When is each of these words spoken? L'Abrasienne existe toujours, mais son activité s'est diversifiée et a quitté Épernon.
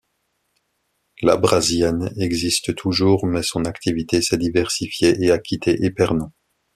L'Abrasienne 1.21 2.11
existe 2.17 2.73
toujours, 2.73 3.27
mais 3.27 3.43
son 3.43 3.65
activité 3.65 4.23
s'est 4.23 4.39
diversifiée 4.39 5.15
et 5.23 5.29
a 5.29 5.37
quitté 5.37 5.85
Épernon. 5.85 6.31